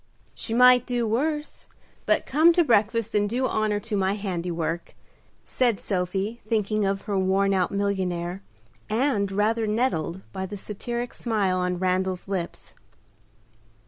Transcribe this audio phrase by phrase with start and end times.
[0.33, 1.67] "She might do worse;
[2.07, 4.95] but come to breakfast and do honor to my handiwork,"
[5.45, 8.41] said Sophie, thinking of her worn out millionnaire,
[8.89, 12.73] and rather nettled by the satiric smile on Randal's lips.